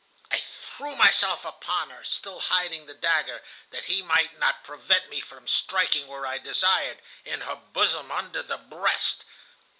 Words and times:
I 0.31 0.39
threw 0.39 0.95
myself 0.95 1.45
upon 1.45 1.91
her, 1.91 2.03
still 2.03 2.39
hiding 2.39 2.87
the 2.87 2.95
dagger, 2.95 3.43
that 3.69 3.83
he 3.83 4.01
might 4.01 4.39
not 4.39 4.63
prevent 4.63 5.09
me 5.11 5.21
from 5.21 5.45
striking 5.47 6.07
where 6.07 6.25
I 6.25 6.39
desired, 6.39 6.99
in 7.23 7.41
her 7.41 7.55
bosom, 7.57 8.11
under 8.11 8.41
the 8.41 8.57
breast. 8.57 9.25